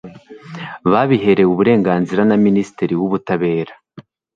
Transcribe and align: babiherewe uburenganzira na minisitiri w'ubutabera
babiherewe 0.91 1.49
uburenganzira 1.53 2.21
na 2.29 2.35
minisitiri 2.45 2.93
w'ubutabera 2.99 3.73